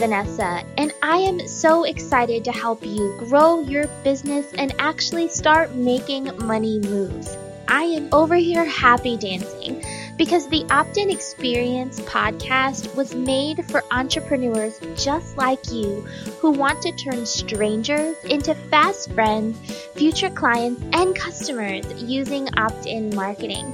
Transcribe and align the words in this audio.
Vanessa, 0.00 0.64
and 0.78 0.94
I 1.02 1.18
am 1.18 1.46
so 1.46 1.84
excited 1.84 2.42
to 2.44 2.52
help 2.52 2.82
you 2.82 3.14
grow 3.18 3.60
your 3.60 3.86
business 4.02 4.50
and 4.54 4.74
actually 4.78 5.28
start 5.28 5.74
making 5.74 6.24
money 6.38 6.78
moves. 6.78 7.36
I 7.68 7.82
am 7.82 8.08
over 8.10 8.34
here 8.34 8.64
happy 8.64 9.18
dancing 9.18 9.84
because 10.16 10.48
the 10.48 10.64
Opt 10.70 10.96
in 10.96 11.10
Experience 11.10 12.00
podcast 12.00 12.96
was 12.96 13.14
made 13.14 13.70
for 13.70 13.84
entrepreneurs 13.90 14.80
just 14.96 15.36
like 15.36 15.70
you 15.70 16.00
who 16.40 16.50
want 16.50 16.80
to 16.80 16.92
turn 16.92 17.26
strangers 17.26 18.16
into 18.24 18.54
fast 18.54 19.12
friends, 19.12 19.58
future 19.94 20.30
clients, 20.30 20.82
and 20.94 21.14
customers 21.14 21.84
using 22.02 22.48
opt 22.56 22.86
in 22.86 23.14
marketing. 23.14 23.70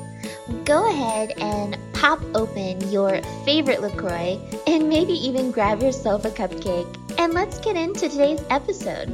Go 0.65 0.91
ahead 0.91 1.35
and 1.39 1.79
pop 2.07 2.23
open 2.37 2.81
your 2.89 3.21
favorite 3.45 3.81
LaCroix 3.83 4.39
and 4.69 4.89
maybe 4.89 5.13
even 5.15 5.51
grab 5.51 5.83
yourself 5.83 6.25
a 6.25 6.31
cupcake. 6.31 6.87
And 7.19 7.35
let's 7.35 7.59
get 7.59 7.75
into 7.75 8.09
today's 8.09 8.41
episode. 8.49 9.09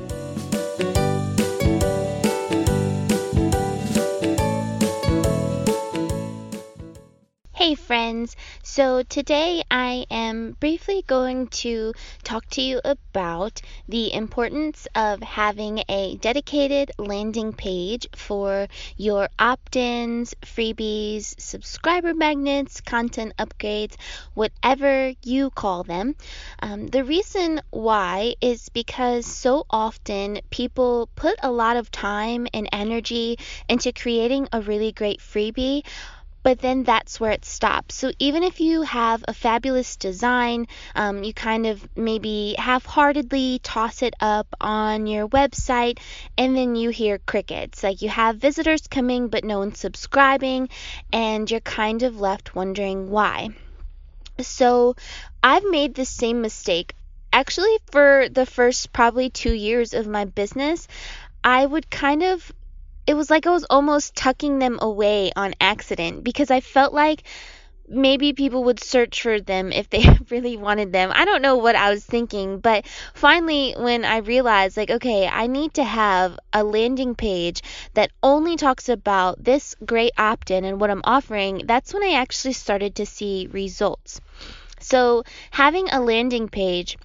Hey 7.55 7.75
friends, 7.77 8.37
so 8.73 9.03
today 9.03 9.63
I 9.71 10.07
am 10.11 10.57
briefly 10.59 11.05
going 11.07 11.49
to 11.61 11.93
talk 12.25 12.47
to 12.53 12.63
you 12.63 12.81
about 12.87 13.61
the 13.87 14.15
importance 14.15 14.89
of 14.95 15.23
having 15.23 15.85
a 15.91 16.17
dedicated 16.17 16.91
landing 16.97 17.53
page 17.53 18.07
for 18.17 18.69
your 18.97 19.29
opt 19.39 19.77
ins, 19.77 20.33
freebies, 20.41 21.39
subscriber 21.39 22.15
magnets, 22.15 22.81
content 22.81 23.35
upgrades, 23.39 23.95
whatever 24.33 25.13
you 25.23 25.51
call 25.51 25.83
them. 25.83 26.17
Um, 26.63 26.87
the 26.87 27.05
reason 27.05 27.61
why 27.73 28.37
is 28.41 28.71
because 28.71 29.27
so 29.27 29.67
often 29.69 30.41
people 30.49 31.11
put 31.15 31.37
a 31.43 31.53
lot 31.53 31.77
of 31.77 31.91
time 31.91 32.47
and 32.55 32.67
energy 32.73 33.39
into 33.69 33.93
creating 33.93 34.49
a 34.51 34.63
really 34.63 34.93
great 34.93 35.21
freebie 35.21 35.83
but 36.43 36.59
then 36.61 36.83
that's 36.83 37.21
where 37.21 37.31
it 37.31 37.45
stops. 37.45 37.95
So 37.95 38.13
even 38.19 38.43
if 38.43 38.61
you 38.61 38.83
have 38.83 39.25
a 39.29 39.35
fabulous 39.35 39.97
design, 39.97 40.67
um, 40.95 41.23
you 41.23 41.33
kind 41.33 41.67
of 41.67 41.87
maybe 41.97 42.55
half 42.59 42.85
heartedly 42.85 43.61
toss 43.63 44.03
it 44.03 44.15
up 44.21 44.47
on 44.61 45.07
your 45.07 45.29
website, 45.29 45.99
and 46.37 46.57
then 46.57 46.75
you 46.77 46.91
hear 46.91 47.19
crickets. 47.19 47.83
Like 47.83 48.03
you 48.03 48.09
have 48.09 48.37
visitors 48.37 48.87
coming, 48.87 49.29
but 49.29 49.45
no 49.45 49.61
one's 49.61 49.79
subscribing, 49.79 50.69
and 51.13 51.51
you're 51.51 51.61
kind 51.61 52.03
of 52.03 52.21
left 52.21 52.55
wondering 52.55 53.11
why. 53.11 53.51
So 54.41 54.97
I've 55.43 55.65
made 55.65 55.95
the 55.95 56.05
same 56.05 56.41
mistake. 56.41 56.95
Actually, 57.33 57.79
for 57.91 58.29
the 58.31 58.45
first 58.45 58.93
probably 58.93 59.31
two 59.31 59.55
years 59.55 59.95
of 59.95 60.07
my 60.07 60.25
business, 60.25 60.87
I 61.43 61.65
would 61.65 61.91
kind 61.91 62.23
of 62.23 62.53
it 63.07 63.15
was 63.15 63.31
like 63.31 63.47
I 63.47 63.51
was 63.51 63.65
almost 63.65 64.15
tucking 64.15 64.59
them 64.59 64.79
away 64.81 65.33
on 65.35 65.55
accident 65.61 66.25
because 66.25 66.51
I 66.51 66.61
felt 66.61 66.93
like 66.95 67.25
maybe 67.89 68.33
people 68.33 68.65
would 68.65 68.83
search 68.83 69.23
for 69.23 69.41
them 69.41 69.73
if 69.73 69.91
they 69.91 70.05
really 70.31 70.57
wanted 70.57 70.93
them. 70.93 71.13
I 71.15 71.25
don't 71.25 71.43
know 71.43 71.57
what 71.57 71.77
I 71.77 71.91
was 71.91 72.05
thinking, 72.05 72.59
but 72.59 72.87
finally, 73.15 73.75
when 73.77 74.05
I 74.05 74.19
realized, 74.19 74.77
like, 74.77 74.91
okay, 74.91 75.29
I 75.29 75.47
need 75.47 75.75
to 75.75 75.85
have 75.85 76.39
a 76.53 76.65
landing 76.65 77.15
page 77.15 77.63
that 77.95 78.11
only 78.23 78.57
talks 78.57 78.89
about 78.89 79.43
this 79.43 79.77
great 79.85 80.13
opt 80.17 80.51
in 80.51 80.65
and 80.65 80.81
what 80.81 80.91
I'm 80.91 81.03
offering, 81.05 81.63
that's 81.67 81.93
when 81.93 82.03
I 82.03 82.15
actually 82.15 82.55
started 82.55 82.97
to 82.97 83.07
see 83.07 83.49
results. 83.51 84.21
So, 84.81 85.25
having 85.51 85.89
a 85.91 86.01
landing 86.01 86.49
page 86.49 86.97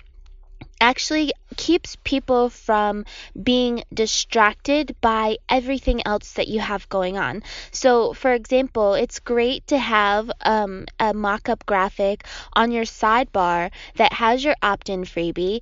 actually 0.82 1.32
keeps 1.56 1.96
people 2.04 2.50
from 2.50 3.06
being 3.42 3.84
distracted 3.94 4.96
by 5.02 5.38
everything 5.50 6.02
else 6.06 6.34
that 6.34 6.48
you 6.48 6.60
have 6.60 6.88
going 6.90 7.18
on. 7.18 7.44
So, 7.72 8.14
for 8.14 8.34
example, 8.34 8.94
it's 8.94 9.20
great 9.20 9.66
to 9.68 9.78
have 9.78 10.30
um, 10.42 10.86
a 11.00 11.14
mock 11.14 11.50
up 11.50 11.66
graphic 11.66 12.26
on 12.54 12.72
your 12.72 12.86
sidebar 12.86 13.72
that 13.96 14.14
has 14.14 14.44
your 14.44 14.56
opt 14.62 14.90
in 14.90 15.04
freebie 15.04 15.62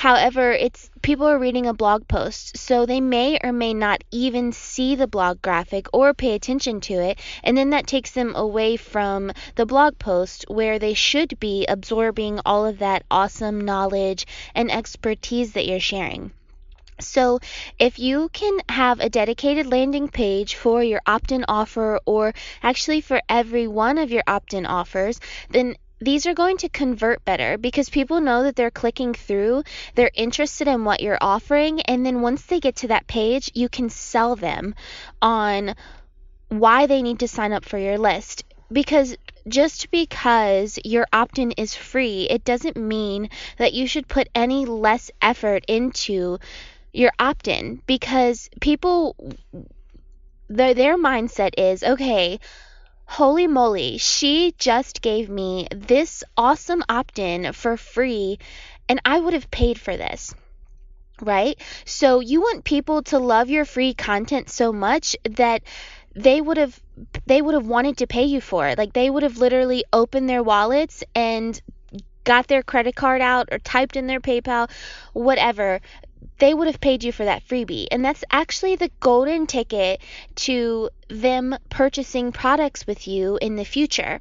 However, 0.00 0.52
it's 0.52 0.88
people 1.02 1.26
are 1.26 1.38
reading 1.38 1.66
a 1.66 1.74
blog 1.74 2.08
post, 2.08 2.56
so 2.56 2.86
they 2.86 3.02
may 3.02 3.38
or 3.44 3.52
may 3.52 3.74
not 3.74 4.02
even 4.10 4.50
see 4.50 4.94
the 4.94 5.06
blog 5.06 5.42
graphic 5.42 5.88
or 5.92 6.14
pay 6.14 6.34
attention 6.34 6.80
to 6.88 6.94
it, 6.94 7.18
and 7.44 7.54
then 7.54 7.68
that 7.68 7.86
takes 7.86 8.12
them 8.12 8.34
away 8.34 8.78
from 8.78 9.30
the 9.56 9.66
blog 9.66 9.98
post 9.98 10.46
where 10.48 10.78
they 10.78 10.94
should 10.94 11.38
be 11.38 11.66
absorbing 11.66 12.40
all 12.46 12.64
of 12.64 12.78
that 12.78 13.04
awesome 13.10 13.60
knowledge 13.60 14.26
and 14.54 14.70
expertise 14.70 15.52
that 15.52 15.66
you're 15.66 15.78
sharing. 15.78 16.32
So, 16.98 17.40
if 17.78 17.98
you 17.98 18.30
can 18.30 18.58
have 18.70 19.00
a 19.00 19.10
dedicated 19.10 19.66
landing 19.66 20.08
page 20.08 20.54
for 20.54 20.82
your 20.82 21.02
opt 21.06 21.30
in 21.30 21.44
offer, 21.46 22.00
or 22.06 22.32
actually 22.62 23.02
for 23.02 23.20
every 23.28 23.66
one 23.66 23.98
of 23.98 24.10
your 24.10 24.24
opt 24.26 24.54
in 24.54 24.64
offers, 24.64 25.20
then 25.50 25.76
these 26.00 26.26
are 26.26 26.34
going 26.34 26.56
to 26.58 26.68
convert 26.68 27.24
better 27.24 27.58
because 27.58 27.90
people 27.90 28.20
know 28.20 28.42
that 28.44 28.56
they're 28.56 28.70
clicking 28.70 29.12
through, 29.14 29.62
they're 29.94 30.10
interested 30.14 30.66
in 30.66 30.84
what 30.84 31.00
you're 31.00 31.18
offering, 31.20 31.80
and 31.82 32.04
then 32.04 32.22
once 32.22 32.42
they 32.42 32.60
get 32.60 32.76
to 32.76 32.88
that 32.88 33.06
page, 33.06 33.50
you 33.54 33.68
can 33.68 33.90
sell 33.90 34.34
them 34.36 34.74
on 35.20 35.74
why 36.48 36.86
they 36.86 37.02
need 37.02 37.20
to 37.20 37.28
sign 37.28 37.52
up 37.52 37.64
for 37.64 37.78
your 37.78 37.98
list. 37.98 38.44
Because 38.72 39.16
just 39.48 39.90
because 39.90 40.78
your 40.84 41.06
opt 41.12 41.38
in 41.38 41.52
is 41.52 41.74
free, 41.74 42.26
it 42.30 42.44
doesn't 42.44 42.76
mean 42.76 43.28
that 43.58 43.72
you 43.72 43.86
should 43.86 44.08
put 44.08 44.28
any 44.34 44.64
less 44.64 45.10
effort 45.20 45.64
into 45.66 46.38
your 46.92 47.12
opt 47.18 47.48
in 47.48 47.82
because 47.86 48.48
people, 48.60 49.16
their, 50.48 50.74
their 50.74 50.96
mindset 50.96 51.50
is 51.58 51.82
okay, 51.82 52.38
Holy 53.10 53.48
moly, 53.48 53.98
she 53.98 54.54
just 54.56 55.02
gave 55.02 55.28
me 55.28 55.66
this 55.74 56.22
awesome 56.36 56.84
opt 56.88 57.18
in 57.18 57.52
for 57.52 57.76
free, 57.76 58.38
and 58.88 59.00
I 59.04 59.18
would 59.18 59.34
have 59.34 59.50
paid 59.50 59.80
for 59.80 59.96
this. 59.96 60.32
Right? 61.20 61.60
So 61.84 62.20
you 62.20 62.40
want 62.40 62.62
people 62.62 63.02
to 63.10 63.18
love 63.18 63.50
your 63.50 63.64
free 63.64 63.94
content 63.94 64.48
so 64.48 64.72
much 64.72 65.16
that 65.28 65.62
they 66.14 66.40
would 66.40 66.56
have 66.56 66.80
they 67.26 67.42
would 67.42 67.54
have 67.54 67.66
wanted 67.66 67.96
to 67.96 68.06
pay 68.06 68.24
you 68.24 68.40
for 68.40 68.68
it. 68.68 68.78
Like 68.78 68.92
they 68.92 69.10
would 69.10 69.24
have 69.24 69.38
literally 69.38 69.82
opened 69.92 70.30
their 70.30 70.44
wallets 70.44 71.02
and 71.12 71.60
got 72.22 72.46
their 72.46 72.62
credit 72.62 72.94
card 72.94 73.20
out 73.20 73.48
or 73.50 73.58
typed 73.58 73.96
in 73.96 74.06
their 74.06 74.20
PayPal, 74.20 74.70
whatever 75.14 75.80
they 76.38 76.54
would 76.54 76.66
have 76.66 76.80
paid 76.80 77.04
you 77.04 77.12
for 77.12 77.24
that 77.24 77.46
freebie. 77.46 77.86
And 77.90 78.04
that's 78.04 78.24
actually 78.30 78.76
the 78.76 78.90
golden 79.00 79.46
ticket 79.46 80.00
to 80.36 80.90
them 81.08 81.56
purchasing 81.68 82.32
products 82.32 82.86
with 82.86 83.06
you 83.06 83.38
in 83.40 83.56
the 83.56 83.64
future. 83.64 84.20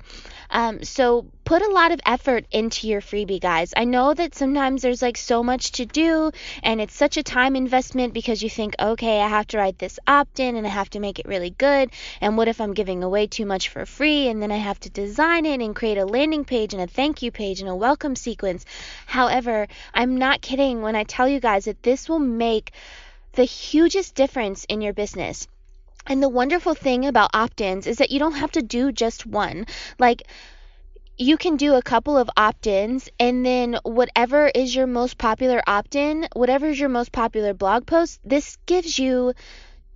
Um, 0.49 0.83
so 0.83 1.25
put 1.45 1.61
a 1.61 1.71
lot 1.71 1.91
of 1.91 1.99
effort 2.05 2.45
into 2.51 2.87
your 2.87 3.01
freebie, 3.01 3.41
guys. 3.41 3.73
I 3.75 3.83
know 3.83 4.13
that 4.13 4.35
sometimes 4.35 4.81
there's 4.81 5.01
like 5.01 5.17
so 5.17 5.43
much 5.43 5.73
to 5.73 5.85
do 5.85 6.31
and 6.63 6.81
it's 6.81 6.95
such 6.95 7.17
a 7.17 7.23
time 7.23 7.55
investment 7.55 8.13
because 8.13 8.41
you 8.41 8.49
think, 8.49 8.75
okay, 8.79 9.21
I 9.21 9.27
have 9.27 9.47
to 9.47 9.57
write 9.57 9.77
this 9.77 9.99
opt 10.07 10.39
in 10.39 10.55
and 10.55 10.65
I 10.65 10.69
have 10.69 10.89
to 10.91 10.99
make 10.99 11.19
it 11.19 11.27
really 11.27 11.51
good. 11.51 11.91
And 12.21 12.37
what 12.37 12.47
if 12.47 12.61
I'm 12.61 12.73
giving 12.73 13.03
away 13.03 13.27
too 13.27 13.45
much 13.45 13.69
for 13.69 13.85
free 13.85 14.27
and 14.27 14.41
then 14.41 14.51
I 14.51 14.57
have 14.57 14.79
to 14.81 14.89
design 14.89 15.45
it 15.45 15.61
and 15.61 15.75
create 15.75 15.97
a 15.97 16.05
landing 16.05 16.45
page 16.45 16.73
and 16.73 16.81
a 16.81 16.87
thank 16.87 17.21
you 17.21 17.31
page 17.31 17.61
and 17.61 17.69
a 17.69 17.75
welcome 17.75 18.15
sequence? 18.15 18.65
However, 19.05 19.67
I'm 19.93 20.17
not 20.17 20.41
kidding 20.41 20.81
when 20.81 20.95
I 20.95 21.03
tell 21.03 21.27
you 21.27 21.39
guys 21.39 21.65
that 21.65 21.83
this 21.83 22.09
will 22.09 22.19
make 22.19 22.71
the 23.33 23.43
hugest 23.43 24.15
difference 24.15 24.65
in 24.65 24.81
your 24.81 24.93
business. 24.93 25.47
And 26.09 26.21
the 26.21 26.27
wonderful 26.27 26.73
thing 26.75 27.05
about 27.05 27.29
opt 27.33 27.61
ins 27.61 27.87
is 27.87 27.99
that 27.99 28.11
you 28.11 28.19
don't 28.19 28.33
have 28.35 28.51
to 28.51 28.61
do 28.61 28.91
just 28.91 29.25
one. 29.25 29.65
Like, 29.97 30.23
you 31.17 31.37
can 31.37 31.55
do 31.55 31.75
a 31.75 31.81
couple 31.81 32.17
of 32.17 32.29
opt 32.35 32.67
ins, 32.67 33.09
and 33.19 33.45
then 33.45 33.77
whatever 33.83 34.47
is 34.53 34.75
your 34.75 34.87
most 34.87 35.17
popular 35.17 35.61
opt 35.67 35.95
in, 35.95 36.27
whatever 36.33 36.67
is 36.67 36.79
your 36.79 36.89
most 36.89 37.11
popular 37.13 37.53
blog 37.53 37.85
post, 37.85 38.19
this 38.25 38.57
gives 38.65 38.99
you 38.99 39.33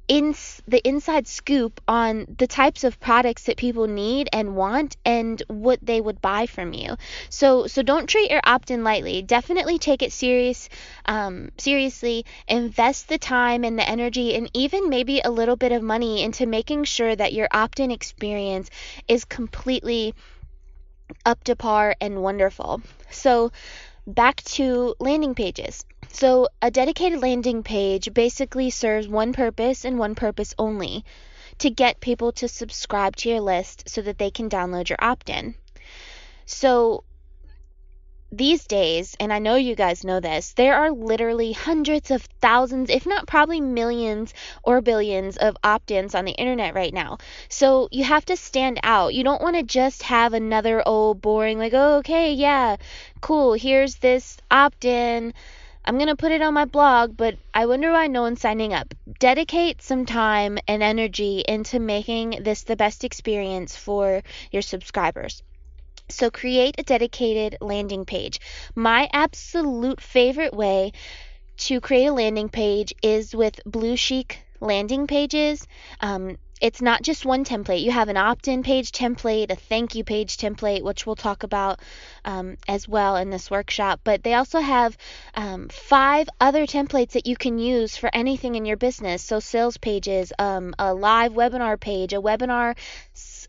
in 0.07 0.35
the 0.67 0.85
inside 0.88 1.27
scoop 1.27 1.79
on 1.88 2.25
the 2.38 2.47
types 2.47 2.83
of 2.83 3.00
products 3.00 3.44
that 3.44 3.55
people 3.55 3.88
need 3.88 4.27
and 4.33 4.55
want 4.55 4.97
and 5.05 5.41
what 5.47 5.79
they 5.81 6.01
would 6.01 6.21
buy 6.21 6.45
from 6.45 6.73
you. 6.73 6.95
So 7.29 7.67
so 7.67 7.81
don't 7.83 8.07
treat 8.07 8.29
your 8.29 8.41
opt-in 8.44 8.83
lightly. 8.83 9.21
Definitely 9.21 9.79
take 9.79 10.01
it 10.01 10.11
serious 10.11 10.67
um, 11.05 11.51
seriously. 11.57 12.25
Invest 12.47 13.07
the 13.07 13.17
time 13.17 13.63
and 13.63 13.79
the 13.79 13.88
energy 13.88 14.35
and 14.35 14.50
even 14.53 14.89
maybe 14.89 15.21
a 15.21 15.31
little 15.31 15.55
bit 15.55 15.71
of 15.71 15.81
money 15.81 16.21
into 16.21 16.45
making 16.45 16.83
sure 16.83 17.15
that 17.15 17.33
your 17.33 17.47
opt-in 17.51 17.91
experience 17.91 18.69
is 19.07 19.23
completely 19.23 20.13
up 21.25 21.44
to 21.45 21.55
par 21.55 21.95
and 22.01 22.21
wonderful. 22.21 22.81
So 23.09 23.51
back 24.05 24.44
to 24.44 24.95
landing 25.00 25.35
pages. 25.35 25.85
So, 26.13 26.48
a 26.62 26.69
dedicated 26.69 27.24
landing 27.24 27.63
page 27.63 28.13
basically 28.13 28.69
serves 28.69 29.07
one 29.07 29.33
purpose 29.33 29.83
and 29.83 29.98
one 29.98 30.13
purpose 30.13 30.54
only 30.60 31.04
to 31.57 31.71
get 31.71 32.01
people 32.01 32.31
to 32.33 32.48
subscribe 32.48 33.15
to 33.15 33.30
your 33.30 33.42
list 33.42 33.89
so 33.89 34.04
that 34.04 34.19
they 34.19 34.30
can 34.30 34.48
download 34.48 34.89
your 34.89 35.00
opt 35.01 35.31
in. 35.31 35.56
So, 36.45 37.04
these 38.31 38.65
days, 38.68 39.15
and 39.19 39.33
I 39.33 39.39
know 39.39 39.56
you 39.56 39.75
guys 39.75 40.04
know 40.04 40.19
this, 40.19 40.54
there 40.54 40.75
are 40.75 40.92
literally 40.92 41.51
hundreds 41.51 42.12
of 42.12 42.21
thousands, 42.42 42.92
if 42.92 43.07
not 43.07 43.25
probably 43.25 43.60
millions 43.60 44.36
or 44.62 44.81
billions 44.81 45.38
of 45.38 45.57
opt 45.63 45.89
ins 45.89 46.13
on 46.13 46.25
the 46.25 46.31
internet 46.31 46.75
right 46.75 46.94
now. 46.94 47.18
So 47.50 47.89
you 47.92 48.04
have 48.04 48.25
to 48.25 48.38
stand 48.38 48.80
out. 48.83 49.15
You 49.15 49.24
don't 49.24 49.42
want 49.42 49.56
to 49.56 49.63
just 49.63 50.04
have 50.04 50.33
another 50.33 50.88
old 50.88 51.21
boring, 51.21 51.57
like, 51.57 51.74
oh, 51.74 51.98
okay, 51.98 52.33
yeah, 52.33 52.77
cool, 53.19 53.54
here's 53.54 53.95
this 53.95 54.38
opt 54.51 54.86
in. 54.86 55.33
I'm 55.85 55.97
going 55.97 56.07
to 56.07 56.15
put 56.15 56.31
it 56.31 56.41
on 56.41 56.53
my 56.53 56.65
blog, 56.65 57.18
but 57.18 57.35
I 57.53 57.65
wonder 57.65 57.91
why 57.91 58.07
no 58.07 58.21
one's 58.21 58.39
signing 58.39 58.74
up. 58.74 58.94
Dedicate 59.19 59.81
some 59.81 60.06
time 60.06 60.57
and 60.68 60.81
energy 60.81 61.44
into 61.47 61.80
making 61.80 62.39
this 62.41 62.63
the 62.63 62.75
best 62.75 63.03
experience 63.03 63.75
for 63.75 64.24
your 64.51 64.62
subscribers. 64.62 65.44
So 66.09 66.30
create 66.30 66.75
a 66.77 66.83
dedicated 66.83 67.57
landing 67.59 68.06
page. 68.06 68.39
My 68.75 69.09
absolute 69.12 70.00
favorite 70.00 70.53
way 70.53 70.94
to 71.57 71.81
create 71.81 72.07
a 72.07 72.13
landing 72.13 72.50
page 72.50 72.94
is 73.01 73.36
with 73.36 73.59
Bluchic 73.65 74.38
landing 74.62 75.07
pages. 75.07 75.68
Um, 76.00 76.38
it's 76.63 76.81
not 76.81 77.01
just 77.01 77.25
one 77.25 77.44
template. 77.44 77.81
You 77.81 77.92
have 77.92 78.07
an 78.07 78.15
opt 78.15 78.48
in 78.48 78.63
page 78.63 78.94
template, 78.94 79.51
a 79.51 79.56
thank 79.56 79.95
you 79.95 80.06
page 80.06 80.38
template, 80.38 80.81
which 80.81 81.06
we'll 81.06 81.18
talk 81.18 81.44
about 81.44 81.81
um, 82.24 82.56
as 82.69 82.88
well 82.88 83.18
in 83.18 83.30
this 83.30 83.51
workshop. 83.51 84.00
But 84.06 84.24
they 84.24 84.33
also 84.33 84.62
have 84.62 84.98
um, 85.36 85.68
five 85.68 86.30
other 86.39 86.65
templates 86.65 87.12
that 87.12 87.27
you 87.27 87.36
can 87.36 87.60
use 87.60 87.98
for 87.98 88.10
anything 88.13 88.56
in 88.56 88.63
your 88.63 88.77
business. 88.77 89.21
So, 89.21 89.42
sales 89.42 89.75
pages, 89.75 90.31
um, 90.39 90.74
a 90.80 90.94
live 90.94 91.33
webinar 91.33 91.77
page, 91.77 92.13
a 92.13 92.21
webinar 92.21 92.77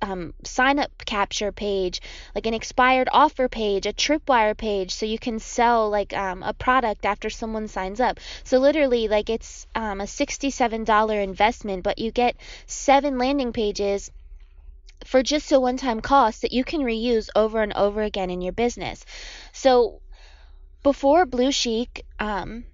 um, 0.03 0.35
sign 0.45 0.79
up 0.79 0.91
capture 1.05 1.53
page, 1.53 2.01
like 2.35 2.47
an 2.47 2.55
expired 2.55 3.09
offer 3.13 3.49
page, 3.49 3.87
a 3.87 3.93
tripwire 3.93 4.57
page, 4.57 4.93
so 4.93 5.07
you 5.07 5.19
can 5.19 5.39
sell 5.39 5.91
like 5.91 6.13
um, 6.17 6.43
a 6.43 6.53
product 6.53 7.05
after 7.05 7.31
someone 7.31 7.69
signs 7.69 8.01
up. 8.01 8.21
So 8.45 8.59
literally, 8.59 9.09
like 9.09 9.31
it's 9.31 9.67
um, 9.75 10.01
a 10.01 10.05
$67 10.05 11.23
investment, 11.23 11.83
but 11.83 11.99
you 11.99 12.11
get 12.11 12.37
seven 12.67 13.19
landing 13.19 13.53
pages 13.53 14.11
for 15.05 15.23
just 15.23 15.53
a 15.53 15.61
one 15.61 15.77
time 15.77 16.01
cost 16.01 16.43
that 16.43 16.53
you 16.53 16.65
can 16.65 16.81
reuse 16.81 17.29
over 17.35 17.63
and 17.63 17.73
over 17.75 18.03
again 18.03 18.31
in 18.31 18.41
your 18.41 18.53
business. 18.53 19.05
So 19.53 20.01
before 20.83 21.27
Bluchic, 21.27 22.03
um, 22.19 22.65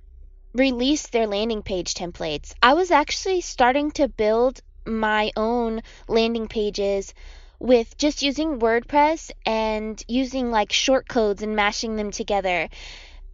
released 0.53 1.13
their 1.13 1.27
landing 1.27 1.63
page 1.63 1.95
templates, 1.95 2.55
I 2.63 2.75
was 2.75 2.91
actually 2.91 3.41
starting 3.41 3.91
to 3.93 4.09
build 4.09 4.61
my 4.87 5.31
own 5.37 5.83
landing 6.09 6.49
pages 6.49 7.15
with 7.59 7.97
just 7.99 8.23
using 8.23 8.59
WordPress 8.59 9.31
and 9.45 10.03
using 10.09 10.51
like 10.51 10.73
short 10.73 11.07
codes 11.09 11.43
and 11.43 11.55
mashing 11.55 11.97
them 11.97 12.11
together. 12.11 12.69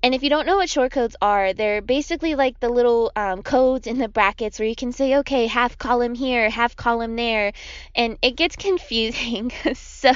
And 0.02 0.14
if 0.14 0.22
you 0.22 0.30
don't 0.30 0.46
know 0.46 0.58
what 0.58 0.68
short 0.68 0.92
codes 0.92 1.16
are, 1.20 1.52
they're 1.52 1.80
basically 1.80 2.34
like 2.34 2.60
the 2.60 2.68
little 2.68 3.10
um, 3.16 3.42
codes 3.42 3.86
in 3.86 3.98
the 3.98 4.08
brackets 4.08 4.58
where 4.58 4.68
you 4.68 4.76
can 4.76 4.92
say, 4.92 5.16
okay, 5.16 5.46
half 5.46 5.78
column 5.78 6.14
here, 6.14 6.50
half 6.50 6.76
column 6.76 7.16
there, 7.16 7.52
and 7.94 8.18
it 8.22 8.36
gets 8.36 8.56
confusing. 8.68 9.50
so 9.74 10.12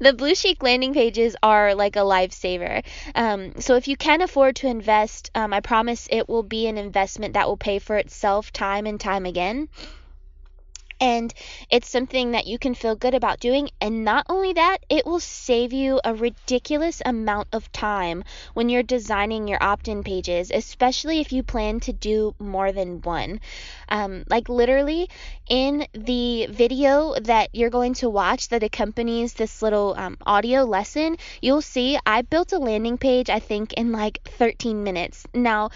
the 0.00 0.12
Bluchic 0.12 0.62
landing 0.62 0.94
pages 0.94 1.36
are 1.42 1.74
like 1.74 1.96
a 1.96 2.00
lifesaver. 2.00 2.84
Um, 3.14 3.60
so 3.60 3.76
if 3.76 3.86
you 3.86 3.96
can 3.96 4.22
afford 4.22 4.56
to 4.56 4.66
invest, 4.66 5.30
um, 5.34 5.52
I 5.52 5.60
promise 5.60 6.08
it 6.10 6.28
will 6.28 6.42
be 6.42 6.66
an 6.66 6.78
investment 6.78 7.34
that 7.34 7.46
will 7.46 7.56
pay 7.56 7.78
for 7.78 7.96
itself 7.96 8.52
time 8.52 8.86
and 8.86 8.98
time 8.98 9.26
again 9.26 9.68
and 11.00 11.32
it's 11.70 11.88
something 11.88 12.32
that 12.32 12.46
you 12.46 12.58
can 12.58 12.74
feel 12.74 12.96
good 12.96 13.14
about 13.14 13.40
doing. 13.40 13.70
And 13.80 14.04
not 14.04 14.26
only 14.28 14.52
that, 14.54 14.78
it 14.88 15.06
will 15.06 15.20
save 15.20 15.72
you 15.72 16.00
a 16.04 16.14
ridiculous 16.14 17.00
amount 17.04 17.48
of 17.52 17.70
time 17.72 18.24
when 18.54 18.68
you're 18.68 18.82
designing 18.82 19.46
your 19.48 19.62
opt 19.62 19.88
in 19.88 20.02
pages, 20.02 20.50
especially 20.52 21.20
if 21.20 21.32
you 21.32 21.42
plan 21.42 21.80
to 21.80 21.92
do 21.92 22.34
more 22.38 22.72
than 22.72 23.00
one. 23.02 23.40
Um, 23.88 24.24
like, 24.28 24.48
literally, 24.48 25.08
in 25.48 25.86
the 25.92 26.46
video 26.50 27.14
that 27.22 27.50
you're 27.52 27.70
going 27.70 27.94
to 27.94 28.10
watch 28.10 28.48
that 28.48 28.62
accompanies 28.62 29.34
this 29.34 29.62
little 29.62 29.94
um, 29.96 30.16
audio 30.26 30.64
lesson, 30.64 31.16
you'll 31.40 31.62
see 31.62 31.98
I 32.04 32.22
built 32.22 32.52
a 32.52 32.58
landing 32.58 32.98
page, 32.98 33.30
I 33.30 33.38
think, 33.38 33.72
in 33.74 33.92
like 33.92 34.20
13 34.24 34.82
minutes. 34.82 35.26
Now, 35.32 35.70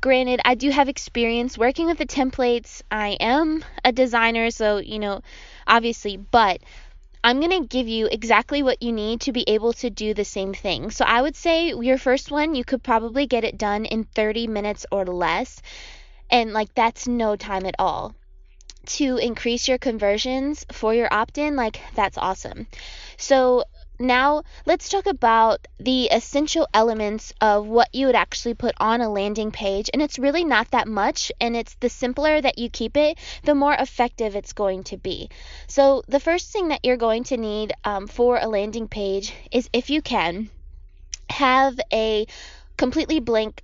granted, 0.00 0.40
I 0.44 0.54
do 0.54 0.70
have 0.70 0.88
experience 0.88 1.56
working 1.56 1.86
with 1.86 1.98
the 1.98 2.06
templates, 2.06 2.82
I 2.90 3.16
am 3.20 3.64
a 3.84 3.92
designer, 3.92 4.50
so 4.50 4.65
so, 4.66 4.78
you 4.78 4.98
know, 4.98 5.20
obviously, 5.64 6.16
but 6.16 6.60
I'm 7.22 7.38
going 7.38 7.62
to 7.62 7.68
give 7.68 7.86
you 7.86 8.08
exactly 8.10 8.64
what 8.64 8.82
you 8.82 8.92
need 8.92 9.20
to 9.22 9.32
be 9.32 9.44
able 9.46 9.72
to 9.74 9.90
do 9.90 10.12
the 10.12 10.24
same 10.24 10.54
thing. 10.54 10.90
So 10.90 11.04
I 11.04 11.22
would 11.22 11.36
say 11.36 11.72
your 11.72 11.98
first 11.98 12.32
one, 12.32 12.56
you 12.56 12.64
could 12.64 12.82
probably 12.82 13.26
get 13.26 13.44
it 13.44 13.58
done 13.58 13.84
in 13.84 14.02
30 14.02 14.48
minutes 14.48 14.84
or 14.90 15.04
less. 15.04 15.62
And 16.30 16.52
like 16.52 16.74
that's 16.74 17.06
no 17.06 17.36
time 17.36 17.64
at 17.64 17.76
all. 17.78 18.16
To 18.98 19.18
increase 19.18 19.68
your 19.68 19.78
conversions 19.78 20.66
for 20.72 20.92
your 20.92 21.12
opt 21.12 21.38
in, 21.38 21.54
like 21.54 21.80
that's 21.94 22.18
awesome. 22.18 22.66
So 23.18 23.62
now, 23.98 24.42
let's 24.66 24.88
talk 24.88 25.06
about 25.06 25.66
the 25.78 26.06
essential 26.06 26.68
elements 26.74 27.32
of 27.40 27.66
what 27.66 27.94
you 27.94 28.06
would 28.06 28.14
actually 28.14 28.54
put 28.54 28.74
on 28.78 29.00
a 29.00 29.08
landing 29.08 29.50
page. 29.50 29.88
And 29.92 30.02
it's 30.02 30.18
really 30.18 30.44
not 30.44 30.70
that 30.72 30.86
much, 30.86 31.32
and 31.40 31.56
it's 31.56 31.74
the 31.80 31.88
simpler 31.88 32.40
that 32.40 32.58
you 32.58 32.68
keep 32.68 32.96
it, 32.96 33.18
the 33.44 33.54
more 33.54 33.74
effective 33.74 34.36
it's 34.36 34.52
going 34.52 34.84
to 34.84 34.96
be. 34.96 35.30
So, 35.66 36.02
the 36.08 36.20
first 36.20 36.52
thing 36.52 36.68
that 36.68 36.80
you're 36.84 36.96
going 36.96 37.24
to 37.24 37.36
need 37.36 37.72
um, 37.84 38.06
for 38.06 38.38
a 38.38 38.46
landing 38.46 38.88
page 38.88 39.32
is 39.50 39.70
if 39.72 39.88
you 39.88 40.02
can, 40.02 40.50
have 41.30 41.78
a 41.92 42.26
completely 42.76 43.20
blank 43.20 43.62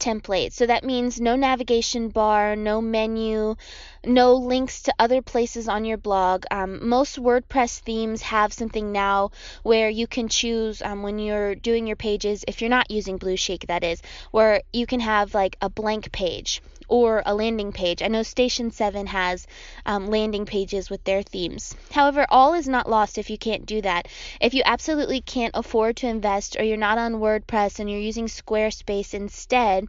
template. 0.00 0.52
So 0.52 0.66
that 0.66 0.84
means 0.84 1.20
no 1.20 1.36
navigation 1.36 2.08
bar, 2.08 2.56
no 2.56 2.80
menu, 2.80 3.56
no 4.04 4.34
links 4.34 4.82
to 4.82 4.94
other 4.98 5.22
places 5.22 5.68
on 5.68 5.84
your 5.84 5.98
blog. 5.98 6.44
Um, 6.50 6.88
most 6.88 7.22
WordPress 7.22 7.80
themes 7.80 8.22
have 8.22 8.52
something 8.52 8.90
now 8.90 9.30
where 9.62 9.88
you 9.88 10.06
can 10.06 10.28
choose 10.28 10.82
um, 10.82 11.02
when 11.02 11.18
you're 11.18 11.54
doing 11.54 11.86
your 11.86 11.96
pages, 11.96 12.44
if 12.48 12.60
you're 12.60 12.70
not 12.70 12.90
using 12.90 13.18
Bluchic, 13.18 13.66
that 13.66 13.84
is, 13.84 14.02
where 14.30 14.62
you 14.72 14.86
can 14.86 15.00
have 15.00 15.34
like 15.34 15.56
a 15.60 15.68
blank 15.68 16.10
page 16.10 16.62
or 16.90 17.22
a 17.24 17.34
landing 17.34 17.70
page. 17.72 18.02
I 18.02 18.08
know 18.08 18.24
Station 18.24 18.72
7 18.72 19.06
has 19.06 19.46
um, 19.86 20.08
landing 20.08 20.44
pages 20.44 20.90
with 20.90 21.04
their 21.04 21.22
themes. 21.22 21.74
However, 21.92 22.26
all 22.28 22.52
is 22.52 22.68
not 22.68 22.90
lost 22.90 23.16
if 23.16 23.30
you 23.30 23.38
can't 23.38 23.64
do 23.64 23.80
that. 23.82 24.08
If 24.40 24.52
you 24.52 24.62
absolutely 24.66 25.20
can't 25.20 25.54
afford 25.54 25.96
to 25.98 26.08
invest 26.08 26.56
or 26.58 26.64
you're 26.64 26.76
not 26.76 26.98
on 26.98 27.14
WordPress 27.14 27.78
and 27.78 27.88
you're 27.88 28.00
using 28.00 28.26
Squarespace 28.26 29.14
instead, 29.14 29.86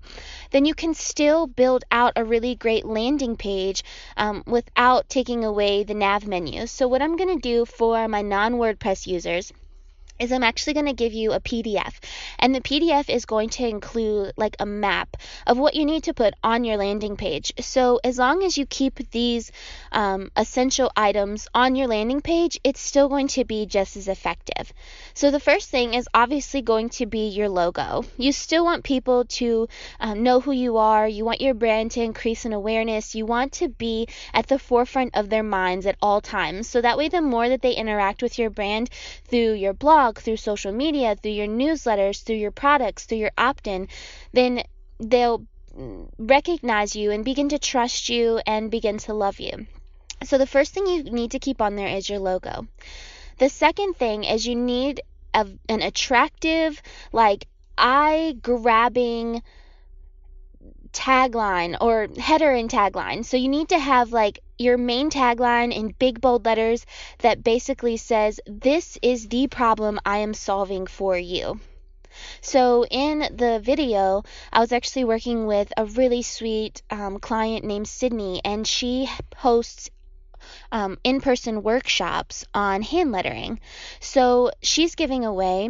then 0.52 0.66
you 0.66 0.76
can 0.76 0.94
still 0.94 1.48
build 1.48 1.84
out 1.92 2.14
a 2.16 2.24
really 2.24 2.56
great 2.56 2.86
landing 2.86 3.36
page 3.36 3.84
um, 4.16 4.44
without 4.46 5.10
taking 5.10 5.44
away 5.44 5.84
the 5.84 5.96
nav 5.96 6.28
menu. 6.28 6.68
So, 6.68 6.88
what 6.88 7.02
I'm 7.02 7.18
going 7.18 7.36
to 7.36 7.42
do 7.42 7.66
for 7.66 8.08
my 8.08 8.22
non 8.22 8.54
WordPress 8.54 9.08
users 9.08 9.52
is 10.20 10.32
I'm 10.32 10.44
actually 10.44 10.74
going 10.74 10.86
to 10.86 10.94
give 10.94 11.14
you 11.14 11.34
a 11.34 11.40
PDF. 11.40 11.94
And 12.40 12.54
the 12.54 12.62
PDF 12.62 13.10
is 13.10 13.26
going 13.26 13.50
to 13.50 13.68
include 13.68 14.34
like 14.38 14.56
a 14.60 14.66
map 14.66 15.18
of 15.48 15.58
what 15.58 15.76
you 15.76 15.86
need 15.86 16.04
to 16.04 16.14
put 16.14 16.34
on 16.44 16.64
your 16.64 16.78
landing 16.78 17.18
page. 17.18 17.54
So 17.60 18.00
as 18.04 18.18
long 18.18 18.44
as 18.44 18.58
you 18.58 18.66
keep 18.66 19.12
these 19.12 19.52
um, 19.92 20.32
essential 20.36 20.92
items 20.96 21.48
on 21.54 21.76
your 21.76 21.88
landing 21.88 22.22
page, 22.22 22.60
it's 22.64 22.82
still 22.82 23.10
going 23.10 23.28
to 23.30 23.46
be 23.46 23.66
just 23.66 23.98
as 23.98 24.08
effective. 24.08 24.74
So 25.14 25.32
the 25.32 25.40
first 25.40 25.70
thing 25.70 25.94
is 25.94 26.08
obviously 26.14 26.62
going 26.62 26.90
to 26.90 27.06
be 27.06 27.30
your 27.30 27.50
logo. 27.50 28.06
You 28.18 28.32
still 28.32 28.64
want 28.64 28.84
people 28.84 29.26
to 29.26 29.68
um, 30.00 30.24
know 30.24 30.40
who 30.40 30.52
you 30.52 30.78
are. 30.78 31.08
You 31.08 31.26
want 31.26 31.42
your 31.42 31.54
brand 31.54 31.92
to 31.92 32.02
increase 32.02 32.46
in 32.46 32.54
awareness. 32.54 33.16
You 33.16 33.26
want 33.26 33.54
to 33.54 33.68
be 33.68 34.08
at 34.34 34.48
the 34.48 34.60
forefront 34.60 35.16
of 35.16 35.30
their 35.30 35.44
minds 35.44 35.86
at 35.86 35.98
all 36.02 36.22
times. 36.22 36.68
So 36.68 36.82
that 36.82 36.98
way, 36.98 37.10
the 37.10 37.22
more 37.22 37.50
that 37.50 37.62
they 37.62 37.74
interact 37.74 38.22
with 38.22 38.38
your 38.38 38.50
brand 38.50 38.90
through 39.26 39.54
your 39.54 39.74
blog, 39.74 40.11
blog, 40.12 40.24
through 40.24 40.38
social 40.38 40.72
media, 40.72 41.16
through 41.16 41.32
your 41.32 41.48
newsletters, 41.48 42.24
through 42.24 42.36
your 42.36 42.52
products, 42.52 43.06
through 43.06 43.20
your 43.20 43.32
opt 43.38 43.68
in, 43.68 43.88
then 44.34 44.64
they'll 45.00 45.46
recognize 46.18 46.96
you 46.96 47.12
and 47.12 47.24
begin 47.24 47.50
to 47.50 47.60
trust 47.60 48.10
you 48.10 48.42
and 48.46 48.70
begin 48.72 48.98
to 48.98 49.14
love 49.14 49.40
you. 49.40 49.66
So, 50.24 50.38
the 50.38 50.48
first 50.48 50.74
thing 50.74 50.86
you 50.86 51.04
need 51.04 51.32
to 51.32 51.40
keep 51.40 51.62
on 51.62 51.76
there 51.76 51.88
is 51.88 52.10
your 52.10 52.20
logo. 52.20 52.68
The 53.40 53.50
second 53.50 53.96
thing 53.96 54.24
is 54.24 54.46
you 54.46 54.56
need 54.56 55.02
a, 55.34 55.48
an 55.70 55.82
attractive, 55.82 56.82
like 57.12 57.48
eye 57.78 58.36
grabbing 58.42 59.42
tagline 60.94 61.78
or 61.82 62.08
header 62.20 62.52
and 62.52 62.70
tagline. 62.70 63.26
So, 63.26 63.38
you 63.38 63.50
need 63.50 63.70
to 63.70 63.80
have 63.80 64.12
like 64.12 64.40
your 64.58 64.78
main 64.78 65.10
tagline 65.10 65.74
in 65.74 65.96
big 65.98 66.22
bold 66.22 66.46
letters 66.46 66.86
that 67.20 67.44
basically 67.44 67.98
says, 67.98 68.40
This 68.46 68.98
is 69.02 69.28
the 69.28 69.48
problem 69.48 70.00
I 70.06 70.20
am 70.20 70.34
solving 70.34 70.88
for 70.88 71.18
you. 71.18 71.60
So, 72.42 72.86
in 72.86 73.20
the 73.20 73.60
video, 73.64 74.24
I 74.52 74.60
was 74.60 74.72
actually 74.72 75.06
working 75.06 75.46
with 75.46 75.72
a 75.78 75.86
really 75.86 76.22
sweet 76.22 76.82
um, 76.90 77.20
client 77.20 77.64
named 77.66 77.88
Sydney, 77.88 78.42
and 78.44 78.68
she 78.68 79.10
hosts 79.38 79.90
um, 80.72 80.98
in 81.04 81.22
person 81.22 81.64
workshops 81.64 82.46
on 82.54 82.82
hand 82.82 83.12
lettering. 83.12 83.60
So, 84.00 84.52
she's 84.62 84.96
giving 84.96 85.26
away 85.26 85.70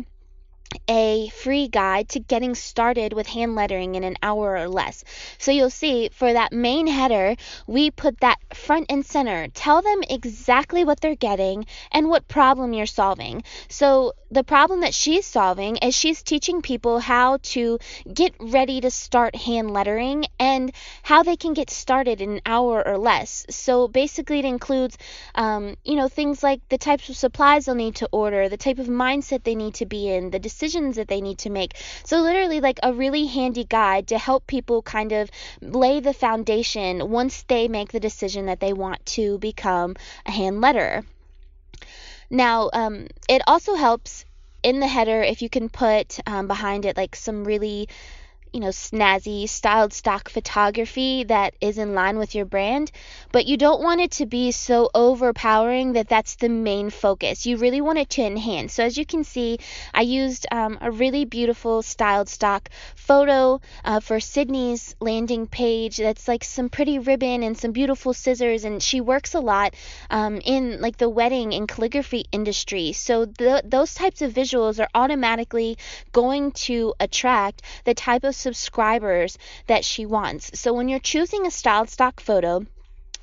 a 0.88 1.30
free 1.30 1.68
guide 1.68 2.10
to 2.10 2.20
getting 2.20 2.56
started 2.56 3.14
with 3.14 3.28
hand 3.28 3.56
lettering 3.56 3.96
in 3.96 4.04
an 4.04 4.18
hour 4.22 4.58
or 4.58 4.68
less. 4.68 5.04
So 5.38 5.52
you'll 5.52 5.70
see 5.70 6.10
for 6.14 6.34
that 6.34 6.54
main 6.54 6.88
header, 6.88 7.36
we 7.68 7.92
put 7.92 8.20
that 8.22 8.38
front 8.54 8.88
and 8.90 9.06
center. 9.06 9.48
Tell 9.50 9.82
them 9.82 10.02
exactly 10.10 10.84
what 10.84 11.00
they're 11.00 11.16
getting 11.16 11.66
and 11.92 12.10
what 12.10 12.28
problem 12.28 12.74
you're 12.74 12.86
solving. 12.86 13.44
So 13.70 14.14
the 14.32 14.44
problem 14.44 14.82
that 14.82 14.94
she's 14.94 15.26
solving 15.26 15.76
is 15.78 15.94
she's 15.94 16.24
teaching 16.24 16.62
people 16.62 17.00
how 17.00 17.38
to 17.44 17.80
get 18.12 18.34
ready 18.40 18.80
to 18.82 18.90
start 18.90 19.36
hand 19.36 19.72
lettering 19.72 20.26
and 20.40 20.72
how 21.04 21.24
they 21.24 21.36
can 21.36 21.54
get 21.54 21.70
started 21.70 22.22
in 22.22 22.32
an 22.32 22.42
hour 22.46 22.86
or 22.86 22.98
less. 22.98 23.46
So 23.50 23.90
basically, 23.90 24.40
it 24.40 24.46
includes, 24.46 24.98
um, 25.36 25.76
you 25.84 25.96
know, 25.96 26.08
things 26.08 26.42
like 26.44 26.62
the 26.70 26.78
types 26.78 27.10
of 27.10 27.18
supplies 27.18 27.66
they'll 27.66 27.76
need 27.76 27.96
to 27.96 28.10
order, 28.12 28.48
the 28.48 28.58
type 28.58 28.80
of 28.80 28.88
mindset 28.88 29.44
they 29.44 29.56
need 29.56 29.76
to 29.76 29.86
be 29.86 30.10
in, 30.10 30.32
the 30.32 30.40
decisions 30.62 30.96
that 30.96 31.08
they 31.08 31.22
need 31.22 31.40
to 31.40 31.50
make. 31.50 31.74
So, 32.04 32.22
literally, 32.22 32.62
like 32.62 32.80
a 32.84 32.94
really 32.94 33.26
handy 33.26 33.64
guide 33.64 34.08
to 34.10 34.18
help 34.18 34.46
people 34.46 34.82
kind 34.82 35.12
of 35.12 35.32
lay 35.62 36.00
the 36.00 36.14
foundation 36.14 37.10
once 37.10 37.44
they 37.48 37.68
make 37.68 37.92
the 37.92 38.00
decision 38.00 38.46
that 38.46 38.60
they 38.60 38.74
want 38.74 39.04
to 39.18 39.40
become 39.40 39.96
a 40.26 40.32
hand 40.32 40.62
letterer. 40.62 41.04
Now, 42.30 42.70
um, 42.74 43.08
it 43.28 43.42
also 43.48 43.76
helps 43.76 44.24
in 44.64 44.80
the 44.80 44.88
header 44.88 45.22
if 45.22 45.42
you 45.42 45.50
can 45.50 45.70
put 45.70 46.20
um, 46.28 46.48
behind 46.48 46.86
it 46.86 46.96
like 46.96 47.16
some 47.16 47.44
really 47.44 47.90
you 48.54 48.60
know, 48.60 48.68
snazzy, 48.68 49.48
styled 49.48 49.94
stock 49.94 50.28
photography 50.28 51.24
that 51.24 51.54
is 51.62 51.78
in 51.78 51.94
line 51.94 52.18
with 52.18 52.36
your 52.36 52.44
brand, 52.44 52.92
but 53.32 53.46
you 53.46 53.56
don't 53.56 53.82
want 53.82 54.02
it 54.02 54.12
to 54.12 54.26
be 54.26 54.52
so 54.52 54.90
overpowering 54.94 55.94
that 55.94 56.10
that's 56.10 56.36
the 56.36 56.50
main 56.50 56.90
focus. 56.90 57.46
You 57.46 57.56
really 57.56 57.80
want 57.80 58.00
it 58.00 58.10
to 58.12 58.24
enhance. 58.24 58.74
So, 58.74 58.84
as 58.84 58.98
you 58.98 59.06
can 59.06 59.24
see, 59.24 59.60
I 59.94 60.02
used 60.02 60.46
um, 60.52 60.78
a 60.82 60.92
really 60.92 61.24
beautiful 61.24 61.82
styled 61.82 62.28
stock 62.28 62.70
photo 62.96 63.62
uh, 63.86 64.02
for 64.02 64.20
Sydney's 64.20 64.96
landing 65.00 65.48
page 65.48 65.98
that's 65.98 66.28
like 66.28 66.44
some 66.44 66.68
pretty 66.68 67.00
ribbon 67.00 67.44
and 67.44 67.58
some 67.58 67.72
beautiful 67.72 68.14
scissors, 68.14 68.66
and 68.66 68.84
she 68.84 69.00
works 69.00 69.34
a 69.34 69.40
lot 69.40 69.76
um, 70.10 70.42
in 70.44 70.82
like 70.82 70.98
the 70.98 71.10
wedding 71.10 71.54
and 71.54 71.70
calligraphy 71.70 72.26
industry. 72.34 72.92
So, 72.92 73.26
the, 73.26 73.62
those 73.64 73.94
types 73.94 74.22
of 74.22 74.34
visuals 74.34 74.78
are 74.84 74.90
automatically 74.94 75.78
going 76.12 76.52
to 76.52 76.94
attract 77.00 77.62
the 77.86 77.94
type 77.94 78.26
of 78.26 78.36
subscribers 78.42 79.38
that 79.68 79.86
she 79.86 80.06
wants. 80.06 80.60
So 80.60 80.74
when 80.74 80.90
you're 80.90 81.00
choosing 81.00 81.46
a 81.46 81.52
styled 81.52 81.90
stock 81.90 82.20
photo, 82.20 82.66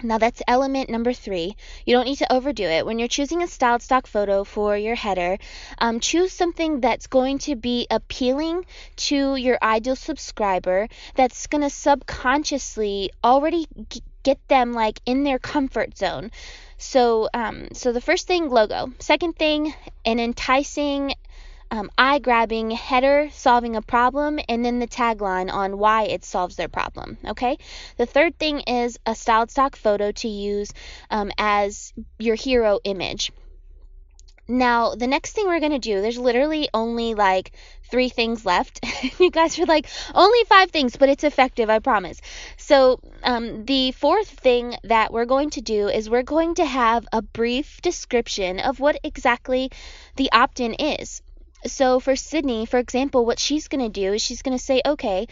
now 0.02 0.18
that's 0.18 0.42
element 0.46 0.88
number 0.90 1.12
three. 1.12 1.56
You 1.84 1.96
don't 1.96 2.04
need 2.04 2.18
to 2.18 2.32
overdo 2.32 2.62
it. 2.62 2.86
When 2.86 3.00
you're 3.00 3.08
choosing 3.08 3.42
a 3.42 3.48
styled 3.48 3.82
stock 3.82 4.06
photo 4.06 4.44
for 4.44 4.76
your 4.76 4.94
header, 4.94 5.38
um, 5.78 5.98
choose 5.98 6.32
something 6.32 6.80
that's 6.80 7.08
going 7.08 7.38
to 7.38 7.56
be 7.56 7.88
appealing 7.90 8.64
to 9.08 9.34
your 9.34 9.58
ideal 9.60 9.96
subscriber. 9.96 10.88
That's 11.16 11.48
going 11.48 11.62
to 11.62 11.70
subconsciously 11.70 13.10
already 13.24 13.66
g- 13.88 14.02
get 14.22 14.38
them 14.46 14.72
like 14.72 15.00
in 15.04 15.24
their 15.24 15.40
comfort 15.40 15.98
zone. 15.98 16.30
So, 16.76 17.28
um, 17.34 17.68
so 17.72 17.92
the 17.92 18.00
first 18.00 18.28
thing, 18.28 18.50
logo. 18.50 18.92
Second 19.00 19.34
thing, 19.36 19.74
an 20.04 20.20
enticing 20.20 21.14
um, 21.70 21.90
eye 21.98 22.18
grabbing 22.18 22.70
header 22.70 23.28
solving 23.32 23.76
a 23.76 23.82
problem, 23.82 24.38
and 24.48 24.64
then 24.64 24.78
the 24.78 24.86
tagline 24.86 25.52
on 25.52 25.78
why 25.78 26.04
it 26.04 26.24
solves 26.24 26.56
their 26.56 26.68
problem. 26.68 27.18
Okay. 27.26 27.58
The 27.96 28.06
third 28.06 28.38
thing 28.38 28.60
is 28.60 28.98
a 29.06 29.14
styled 29.14 29.50
stock 29.50 29.76
photo 29.76 30.12
to 30.12 30.28
use 30.28 30.72
um, 31.10 31.30
as 31.38 31.92
your 32.18 32.34
hero 32.34 32.80
image. 32.84 33.32
Now, 34.50 34.94
the 34.94 35.06
next 35.06 35.32
thing 35.32 35.46
we're 35.46 35.60
going 35.60 35.72
to 35.72 35.78
do, 35.78 36.00
there's 36.00 36.16
literally 36.16 36.70
only 36.72 37.12
like 37.12 37.52
three 37.90 38.08
things 38.08 38.46
left. 38.46 38.80
you 39.20 39.30
guys 39.30 39.58
are 39.58 39.66
like, 39.66 39.86
only 40.14 40.42
five 40.44 40.70
things, 40.70 40.96
but 40.96 41.10
it's 41.10 41.22
effective, 41.22 41.68
I 41.68 41.80
promise. 41.80 42.18
So, 42.56 42.98
um, 43.22 43.66
the 43.66 43.92
fourth 43.92 44.28
thing 44.28 44.74
that 44.84 45.12
we're 45.12 45.26
going 45.26 45.50
to 45.50 45.60
do 45.60 45.88
is 45.88 46.08
we're 46.08 46.22
going 46.22 46.54
to 46.54 46.64
have 46.64 47.06
a 47.12 47.20
brief 47.20 47.82
description 47.82 48.58
of 48.58 48.80
what 48.80 48.98
exactly 49.04 49.70
the 50.16 50.32
opt 50.32 50.60
in 50.60 50.72
is. 50.72 51.20
So 51.66 52.00
for 52.00 52.16
Sydney, 52.16 52.66
for 52.66 52.78
example, 52.78 53.26
what 53.26 53.38
she's 53.38 53.68
going 53.68 53.84
to 53.84 54.00
do 54.00 54.12
is 54.12 54.22
she's 54.22 54.42
going 54.42 54.56
to 54.56 54.62
say, 54.62 54.80
okay, 54.84 55.26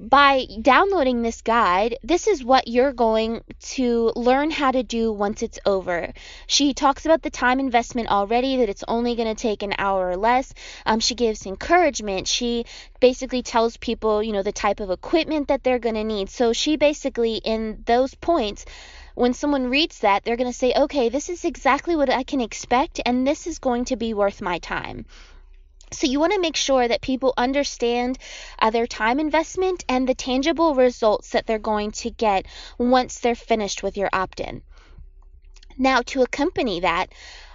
by 0.00 0.46
downloading 0.60 1.22
this 1.22 1.42
guide, 1.42 1.96
this 2.02 2.26
is 2.26 2.42
what 2.42 2.66
you're 2.66 2.92
going 2.92 3.44
to 3.60 4.12
learn 4.16 4.50
how 4.50 4.72
to 4.72 4.82
do 4.82 5.12
once 5.12 5.42
it's 5.42 5.60
over. 5.64 6.12
She 6.48 6.74
talks 6.74 7.04
about 7.04 7.22
the 7.22 7.30
time 7.30 7.60
investment 7.60 8.08
already, 8.08 8.56
that 8.56 8.68
it's 8.68 8.82
only 8.88 9.14
going 9.14 9.28
to 9.28 9.40
take 9.40 9.62
an 9.62 9.74
hour 9.78 10.08
or 10.08 10.16
less. 10.16 10.52
Um, 10.86 10.98
she 10.98 11.14
gives 11.14 11.46
encouragement. 11.46 12.26
She 12.26 12.64
basically 12.98 13.42
tells 13.42 13.76
people, 13.76 14.22
you 14.24 14.32
know, 14.32 14.42
the 14.42 14.50
type 14.50 14.80
of 14.80 14.90
equipment 14.90 15.48
that 15.48 15.62
they're 15.62 15.78
going 15.78 15.94
to 15.94 16.02
need. 16.04 16.30
So 16.30 16.52
she 16.52 16.76
basically, 16.76 17.36
in 17.36 17.84
those 17.86 18.14
points, 18.16 18.64
when 19.14 19.34
someone 19.34 19.70
reads 19.70 20.00
that, 20.00 20.24
they're 20.24 20.38
going 20.38 20.50
to 20.50 20.58
say, 20.58 20.72
okay, 20.74 21.10
this 21.10 21.28
is 21.28 21.44
exactly 21.44 21.94
what 21.94 22.10
I 22.10 22.24
can 22.24 22.40
expect, 22.40 23.00
and 23.06 23.24
this 23.24 23.46
is 23.46 23.58
going 23.60 23.84
to 23.84 23.96
be 23.96 24.14
worth 24.14 24.40
my 24.40 24.58
time. 24.58 25.04
So 25.94 26.06
you 26.06 26.18
want 26.20 26.32
to 26.32 26.40
make 26.40 26.56
sure 26.56 26.86
that 26.86 27.00
people 27.00 27.34
understand 27.36 28.18
uh, 28.58 28.70
their 28.70 28.86
time 28.86 29.20
investment 29.20 29.84
and 29.88 30.08
the 30.08 30.14
tangible 30.14 30.74
results 30.74 31.30
that 31.30 31.46
they're 31.46 31.58
going 31.58 31.92
to 31.92 32.10
get 32.10 32.46
once 32.78 33.20
they're 33.20 33.34
finished 33.34 33.82
with 33.82 33.96
your 33.96 34.10
opt 34.12 34.40
in. 34.40 34.62
Now, 35.78 36.02
to 36.06 36.22
accompany 36.22 36.80
that, 36.80 37.12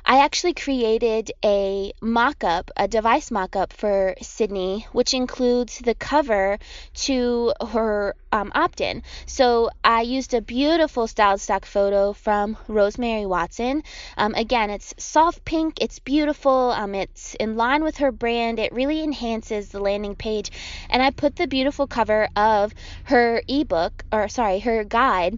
I 0.09 0.23
actually 0.23 0.53
created 0.53 1.33
a 1.43 1.91
mock 2.01 2.45
up, 2.45 2.71
a 2.77 2.87
device 2.87 3.29
mock 3.29 3.57
up 3.57 3.73
for 3.73 4.15
Sydney, 4.21 4.87
which 4.93 5.13
includes 5.13 5.79
the 5.79 5.95
cover 5.95 6.59
to 7.07 7.51
her 7.73 8.15
um, 8.31 8.53
opt 8.55 8.79
in. 8.79 9.03
So 9.25 9.69
I 9.83 10.03
used 10.03 10.33
a 10.33 10.39
beautiful 10.39 11.07
styled 11.07 11.41
stock 11.41 11.65
photo 11.65 12.13
from 12.13 12.55
Rosemary 12.69 13.25
Watson. 13.25 13.83
Um, 14.15 14.33
again, 14.33 14.69
it's 14.69 14.93
soft 14.97 15.43
pink, 15.43 15.81
it's 15.81 15.99
beautiful, 15.99 16.71
um, 16.71 16.95
it's 16.95 17.35
in 17.35 17.57
line 17.57 17.83
with 17.83 17.97
her 17.97 18.13
brand, 18.13 18.59
it 18.59 18.71
really 18.71 19.03
enhances 19.03 19.67
the 19.67 19.81
landing 19.81 20.15
page. 20.15 20.51
And 20.89 21.03
I 21.03 21.11
put 21.11 21.35
the 21.35 21.47
beautiful 21.47 21.85
cover 21.85 22.29
of 22.33 22.73
her 23.03 23.41
ebook, 23.49 24.05
or 24.13 24.29
sorry, 24.29 24.59
her 24.59 24.85
guide 24.85 25.37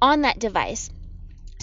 on 0.00 0.20
that 0.20 0.38
device. 0.38 0.88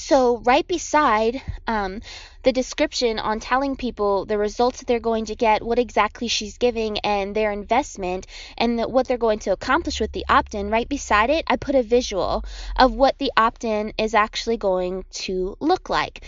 So, 0.01 0.38
right 0.39 0.67
beside 0.67 1.41
um, 1.67 2.01
the 2.41 2.51
description 2.51 3.20
on 3.20 3.39
telling 3.39 3.75
people 3.75 4.25
the 4.25 4.38
results 4.38 4.81
they're 4.81 5.00
going 5.00 5.25
to 5.25 5.36
get, 5.36 5.62
what 5.63 5.77
exactly 5.77 6.27
she's 6.27 6.58
giving, 6.58 6.98
and 7.00 7.36
their 7.36 7.51
investment, 7.51 8.25
and 8.58 8.79
the, 8.79 8.89
what 8.89 9.08
they're 9.08 9.17
going 9.27 9.39
to 9.46 9.51
accomplish 9.51 10.01
with 10.01 10.12
the 10.12 10.25
opt 10.27 10.55
in, 10.55 10.72
right 10.72 10.89
beside 10.89 11.29
it, 11.29 11.46
I 11.48 11.55
put 11.55 11.75
a 11.75 11.84
visual 11.84 12.43
of 12.75 12.93
what 12.93 13.20
the 13.20 13.31
opt 13.38 13.63
in 13.63 13.93
is 14.00 14.15
actually 14.15 14.58
going 14.58 15.05
to 15.25 15.55
look 15.60 15.88
like. 15.88 16.25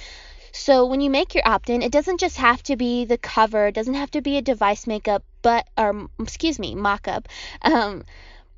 So 0.52 0.86
when 0.86 1.02
you 1.02 1.10
make 1.10 1.34
your 1.34 1.48
opt-in, 1.48 1.82
it 1.82 1.92
doesn't 1.92 2.20
just 2.20 2.38
have 2.38 2.62
to 2.64 2.76
be 2.76 3.06
the 3.06 3.18
cover, 3.18 3.68
it 3.68 3.76
doesn't 3.76 3.96
have 3.96 4.12
to 4.12 4.22
be 4.22 4.38
a 4.38 4.42
device 4.44 4.86
makeup, 4.86 5.24
but 5.42 5.68
or 5.76 6.10
excuse 6.20 6.60
me, 6.60 6.76
mock-up. 6.76 7.28
Um, 7.64 8.04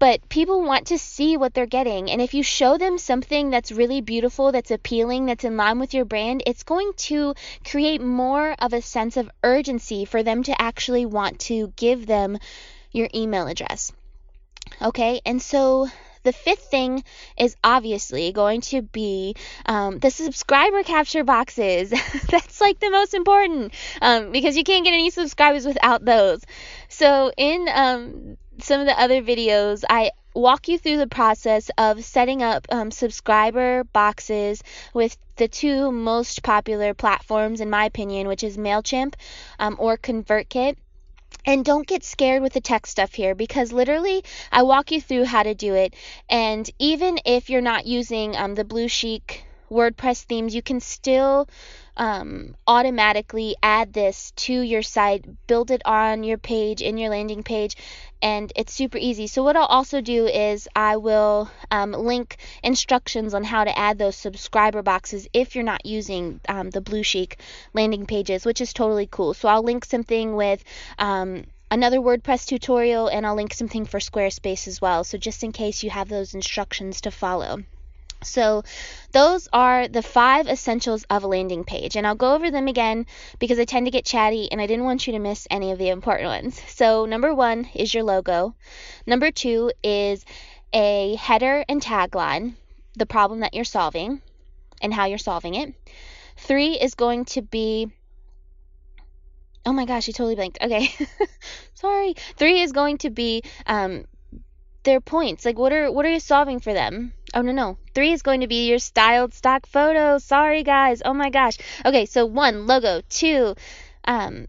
but 0.06 0.30
people 0.30 0.62
want 0.62 0.86
to 0.86 1.00
see 1.00 1.36
what 1.36 1.56
they're 1.56 1.66
getting. 1.66 2.12
And 2.12 2.22
if 2.22 2.36
you 2.36 2.44
show 2.44 2.78
them 2.78 3.00
something 3.00 3.50
that's 3.50 3.72
really 3.72 4.02
beautiful, 4.02 4.52
that's 4.52 4.70
appealing, 4.70 5.26
that's 5.26 5.44
in 5.44 5.58
line 5.58 5.80
with 5.80 5.96
your 5.96 6.06
brand, 6.06 6.44
it's 6.46 6.62
going 6.62 6.92
to 7.10 7.34
create 7.68 8.02
more 8.02 8.56
of 8.60 8.74
a 8.74 8.84
sense 8.84 9.18
of 9.18 9.32
urgency 9.42 10.06
for 10.06 10.22
them 10.22 10.44
to 10.44 10.62
actually 10.62 11.08
want 11.08 11.40
to 11.50 11.74
give 11.76 12.06
them 12.06 12.38
your 12.92 13.10
email 13.16 13.48
address. 13.48 13.92
Okay, 14.80 15.22
and 15.26 15.42
so 15.42 15.88
the 16.22 16.34
fifth 16.34 16.70
thing 16.70 17.04
is 17.36 17.56
obviously 17.64 18.32
going 18.32 18.62
to 18.62 18.84
be 18.84 19.36
um, 19.66 19.98
the 19.98 20.12
subscriber 20.12 20.84
capture 20.84 21.24
boxes. 21.24 21.90
That's 22.30 22.62
like 22.62 22.80
the 22.80 22.92
most 22.92 23.16
important 23.16 23.74
um, 24.04 24.32
because 24.32 24.56
you 24.56 24.64
can't 24.64 24.86
get 24.86 24.94
any 24.94 25.10
subscribers 25.10 25.66
without 25.66 26.06
those. 26.06 26.44
So, 26.90 27.32
in 27.38 27.68
um, 27.74 28.38
some 28.60 28.82
of 28.82 28.88
the 28.88 29.00
other 29.00 29.22
videos, 29.22 29.84
I 29.90 30.12
walk 30.34 30.68
you 30.68 30.78
through 30.78 30.98
the 30.98 31.08
process 31.08 31.72
of 31.78 32.04
setting 32.04 32.44
up 32.44 32.68
um, 32.70 32.92
subscriber 32.92 33.84
boxes 33.86 34.62
with 34.94 35.18
the 35.38 35.48
two 35.48 35.92
most 35.92 36.44
popular 36.44 36.94
platforms, 36.94 37.62
in 37.62 37.70
my 37.70 37.86
opinion, 37.86 38.28
which 38.28 38.44
is 38.44 38.58
MailChimp 38.58 39.16
um, 39.60 39.76
or 39.80 39.98
ConvertKit. 39.98 40.76
And 41.48 41.64
don't 41.64 41.86
get 41.86 42.04
scared 42.04 42.42
with 42.42 42.54
the 42.54 42.62
tech 42.62 42.88
stuff 42.88 43.14
here 43.14 43.36
because 43.36 43.72
literally 43.72 44.24
I 44.52 44.64
walk 44.64 44.92
you 44.92 45.00
through 45.00 45.26
how 45.26 45.44
to 45.44 45.54
do 45.54 45.76
it. 45.76 45.94
And 46.30 46.68
even 46.80 47.20
if 47.24 47.50
you're 47.50 47.62
not 47.62 47.86
using 47.86 48.36
um, 48.36 48.56
the 48.56 48.64
Bluchic 48.64 49.42
WordPress 49.72 50.24
themes, 50.24 50.54
you 50.54 50.62
can 50.62 50.80
still 50.80 51.48
um, 51.98 52.56
automatically 52.68 53.56
add 53.64 53.94
this 53.94 54.32
to 54.32 54.54
your 54.54 54.82
site, 54.82 55.26
build 55.48 55.72
it 55.72 55.82
on 55.86 56.24
your 56.24 56.38
page, 56.38 56.82
in 56.82 56.98
your 56.98 57.10
landing 57.10 57.42
page, 57.42 57.76
and 58.22 58.52
it's 58.56 58.74
super 58.74 58.98
easy. 58.98 59.28
So, 59.28 59.44
what 59.44 59.56
I'll 59.56 59.66
also 59.66 60.02
do 60.02 60.28
is 60.28 60.68
I 60.76 60.98
will 60.98 61.50
um, 61.72 61.92
link 61.92 62.38
instructions 62.64 63.34
on 63.34 63.44
how 63.44 63.64
to 63.64 63.78
add 63.78 63.98
those 63.98 64.16
subscriber 64.16 64.82
boxes 64.82 65.28
if 65.34 65.56
you're 65.56 65.64
not 65.64 65.86
using 65.86 66.40
um, 66.50 66.70
the 66.70 66.82
Bluchic 66.82 67.36
landing 67.74 68.06
pages, 68.06 68.46
which 68.46 68.62
is 68.62 68.74
totally 68.74 69.08
cool. 69.10 69.34
So, 69.34 69.48
I'll 69.48 69.64
link 69.64 69.86
something 69.86 70.36
with 70.36 70.64
um, 71.00 71.46
another 71.72 71.98
WordPress 71.98 72.46
tutorial 72.46 73.08
and 73.08 73.26
I'll 73.26 73.36
link 73.36 73.54
something 73.54 73.86
for 73.86 74.00
Squarespace 74.00 74.68
as 74.68 74.82
well. 74.82 75.04
So, 75.04 75.18
just 75.18 75.44
in 75.44 75.52
case 75.52 75.82
you 75.82 75.90
have 75.90 76.10
those 76.10 76.34
instructions 76.34 77.02
to 77.02 77.12
follow. 77.12 77.64
So, 78.26 78.64
those 79.12 79.48
are 79.54 79.88
the 79.88 80.02
five 80.02 80.48
essentials 80.48 81.06
of 81.10 81.24
a 81.24 81.28
landing 81.28 81.64
page. 81.64 81.96
And 81.96 82.06
I'll 82.06 82.16
go 82.16 82.34
over 82.34 82.52
them 82.52 82.68
again 82.68 83.06
because 83.40 83.60
I 83.60 83.66
tend 83.66 83.88
to 83.88 83.92
get 83.92 84.06
chatty 84.06 84.52
and 84.52 84.60
I 84.62 84.68
didn't 84.68 84.86
want 84.86 85.08
you 85.08 85.14
to 85.14 85.20
miss 85.20 85.48
any 85.50 85.72
of 85.72 85.78
the 85.78 85.90
important 85.90 86.28
ones. 86.28 86.62
So, 86.68 87.06
number 87.06 87.34
one 87.34 87.70
is 87.74 87.94
your 87.94 88.04
logo. 88.04 88.56
Number 89.06 89.32
two 89.32 89.72
is 89.84 90.26
a 90.74 91.16
header 91.16 91.64
and 91.70 91.82
tagline, 91.82 92.56
the 92.96 93.06
problem 93.06 93.42
that 93.42 93.54
you're 93.54 93.64
solving 93.64 94.22
and 94.82 94.94
how 94.94 95.06
you're 95.06 95.18
solving 95.18 95.56
it. 95.56 95.74
Three 96.38 96.74
is 96.74 96.96
going 96.96 97.26
to 97.26 97.42
be 97.42 97.92
Oh 99.66 99.74
my 99.74 99.86
gosh, 99.86 100.08
you 100.08 100.14
totally 100.14 100.36
blanked. 100.36 100.60
Okay. 100.62 100.90
Sorry. 101.74 102.14
Three 102.36 102.62
is 102.62 102.72
going 102.72 103.00
to 103.00 103.10
be 103.10 103.42
um, 103.66 104.06
their 104.84 105.02
points. 105.02 105.44
Like 105.44 105.58
what 105.58 105.74
are 105.74 105.92
what 105.92 106.06
are 106.06 106.12
you 106.12 106.20
solving 106.20 106.60
for 106.60 106.74
them? 106.74 107.14
Oh 107.36 107.42
no 107.42 107.52
no. 107.52 107.78
Three 107.94 108.14
is 108.14 108.22
going 108.22 108.40
to 108.42 108.48
be 108.48 108.70
your 108.70 108.80
styled 108.80 109.34
stock 109.34 109.66
photo. 109.68 110.18
Sorry 110.20 110.64
guys. 110.64 111.02
Oh 111.04 111.14
my 111.14 111.30
gosh. 111.30 111.58
Okay, 111.86 112.06
so 112.06 112.26
one 112.26 112.66
logo, 112.66 113.02
two, 113.10 113.56
um, 114.06 114.48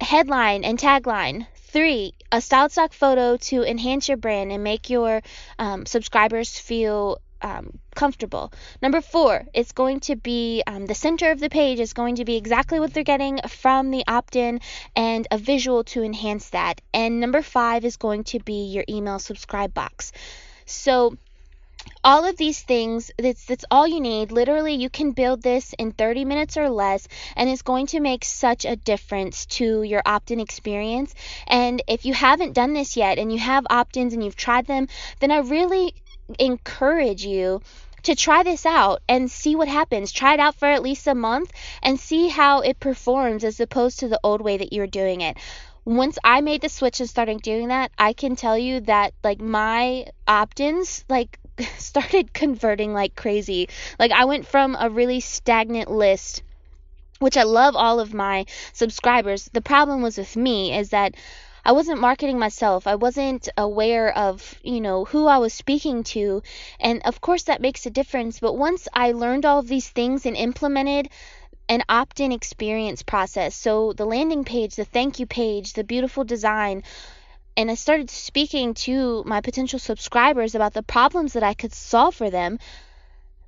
headline 0.00 0.64
and 0.64 0.78
tagline. 0.78 1.46
Three, 1.54 2.14
a 2.32 2.40
styled 2.40 2.72
stock 2.72 2.94
photo 2.94 3.36
to 3.36 3.62
enhance 3.62 4.08
your 4.08 4.16
brand 4.16 4.50
and 4.50 4.64
make 4.64 4.88
your 4.88 5.20
um, 5.58 5.84
subscribers 5.84 6.58
feel 6.58 7.20
um, 7.42 7.78
comfortable. 7.94 8.50
Number 8.80 9.02
four, 9.02 9.44
it's 9.52 9.72
going 9.72 10.00
to 10.00 10.16
be 10.16 10.62
um, 10.66 10.86
the 10.86 10.94
center 10.94 11.30
of 11.30 11.38
the 11.38 11.50
page 11.50 11.80
is 11.80 11.92
going 11.92 12.16
to 12.16 12.24
be 12.24 12.36
exactly 12.36 12.80
what 12.80 12.94
they're 12.94 13.04
getting 13.04 13.40
from 13.46 13.90
the 13.90 14.04
opt 14.08 14.36
in 14.36 14.60
and 14.94 15.28
a 15.30 15.36
visual 15.36 15.84
to 15.84 16.02
enhance 16.02 16.48
that. 16.50 16.80
And 16.94 17.20
number 17.20 17.42
five 17.42 17.84
is 17.84 17.98
going 17.98 18.24
to 18.24 18.38
be 18.38 18.64
your 18.68 18.84
email 18.88 19.18
subscribe 19.18 19.74
box. 19.74 20.12
So, 20.64 21.16
all 22.02 22.24
of 22.24 22.36
these 22.36 22.62
things 22.62 23.10
that's 23.18 23.44
that's 23.46 23.64
all 23.70 23.86
you 23.86 24.00
need 24.00 24.32
literally 24.32 24.74
you 24.74 24.90
can 24.90 25.12
build 25.12 25.42
this 25.42 25.72
in 25.78 25.92
30 25.92 26.24
minutes 26.24 26.56
or 26.56 26.68
less 26.68 27.08
and 27.36 27.48
it's 27.48 27.62
going 27.62 27.86
to 27.86 28.00
make 28.00 28.24
such 28.24 28.64
a 28.64 28.76
difference 28.76 29.46
to 29.46 29.82
your 29.82 30.02
opt-in 30.06 30.40
experience 30.40 31.14
and 31.46 31.82
if 31.88 32.04
you 32.04 32.14
haven't 32.14 32.52
done 32.52 32.72
this 32.72 32.96
yet 32.96 33.18
and 33.18 33.32
you 33.32 33.38
have 33.38 33.66
opt-ins 33.70 34.14
and 34.14 34.24
you've 34.24 34.36
tried 34.36 34.66
them 34.66 34.88
then 35.20 35.30
i 35.30 35.38
really 35.38 35.94
encourage 36.38 37.24
you 37.24 37.60
to 38.06 38.14
try 38.14 38.44
this 38.44 38.64
out 38.64 39.02
and 39.08 39.28
see 39.28 39.56
what 39.56 39.66
happens. 39.66 40.12
Try 40.12 40.34
it 40.34 40.40
out 40.40 40.54
for 40.54 40.66
at 40.66 40.82
least 40.82 41.08
a 41.08 41.14
month 41.14 41.50
and 41.82 41.98
see 41.98 42.28
how 42.28 42.60
it 42.60 42.78
performs 42.78 43.42
as 43.42 43.58
opposed 43.58 43.98
to 43.98 44.08
the 44.08 44.20
old 44.22 44.40
way 44.40 44.56
that 44.58 44.72
you 44.72 44.80
were 44.80 44.86
doing 44.86 45.22
it. 45.22 45.36
Once 45.84 46.16
I 46.22 46.40
made 46.40 46.60
the 46.60 46.68
switch 46.68 47.00
and 47.00 47.08
started 47.08 47.42
doing 47.42 47.68
that, 47.68 47.90
I 47.98 48.12
can 48.12 48.36
tell 48.36 48.56
you 48.56 48.80
that 48.82 49.12
like 49.24 49.40
my 49.40 50.06
opt-ins 50.28 51.04
like 51.08 51.40
started 51.78 52.32
converting 52.32 52.92
like 52.92 53.14
crazy. 53.14 53.68
Like 53.98 54.12
I 54.12 54.24
went 54.24 54.46
from 54.46 54.76
a 54.78 54.90
really 54.90 55.20
stagnant 55.20 55.90
list 55.90 56.42
which 57.18 57.36
I 57.36 57.44
love 57.44 57.74
all 57.76 57.98
of 57.98 58.12
my 58.12 58.44
subscribers. 58.72 59.48
The 59.52 59.62
problem 59.62 60.02
was 60.02 60.18
with 60.18 60.36
me 60.36 60.76
is 60.76 60.90
that 60.90 61.14
I 61.64 61.72
wasn't 61.72 62.00
marketing 62.00 62.38
myself. 62.38 62.86
I 62.86 62.94
wasn't 62.94 63.48
aware 63.56 64.16
of, 64.16 64.54
you 64.62 64.80
know, 64.80 65.04
who 65.04 65.26
I 65.26 65.38
was 65.38 65.52
speaking 65.52 66.04
to. 66.14 66.42
And 66.78 67.02
of 67.04 67.20
course 67.20 67.44
that 67.44 67.60
makes 67.60 67.86
a 67.86 67.90
difference, 67.90 68.38
but 68.38 68.56
once 68.56 68.86
I 68.92 69.12
learned 69.12 69.44
all 69.44 69.58
of 69.58 69.68
these 69.68 69.88
things 69.88 70.26
and 70.26 70.36
implemented 70.36 71.08
an 71.68 71.82
opt-in 71.88 72.30
experience 72.30 73.02
process, 73.02 73.56
so 73.56 73.92
the 73.94 74.04
landing 74.04 74.44
page, 74.44 74.76
the 74.76 74.84
thank 74.84 75.18
you 75.18 75.26
page, 75.26 75.72
the 75.72 75.82
beautiful 75.82 76.22
design, 76.22 76.84
and 77.56 77.70
I 77.70 77.74
started 77.74 78.10
speaking 78.10 78.74
to 78.74 79.22
my 79.24 79.40
potential 79.40 79.78
subscribers 79.78 80.54
about 80.54 80.74
the 80.74 80.82
problems 80.82 81.32
that 81.32 81.42
I 81.42 81.54
could 81.54 81.72
solve 81.72 82.14
for 82.14 82.30
them, 82.30 82.58